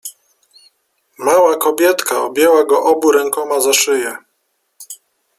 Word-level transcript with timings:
Mała 1.17 1.57
kobietka 1.57 2.21
objęła 2.23 2.63
go 2.65 2.83
obu 2.83 3.11
rękoma 3.11 3.59
za 3.59 3.73
szyję. 3.73 4.17